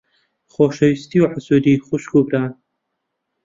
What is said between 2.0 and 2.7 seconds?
و بران.